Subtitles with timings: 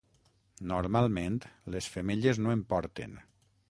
[0.71, 1.37] Normalment
[1.77, 3.19] les femelles no en porten.